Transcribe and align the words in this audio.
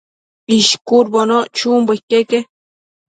ishcudbono 0.57 1.37
chunbo 1.57 1.91
iqueque 1.99 2.37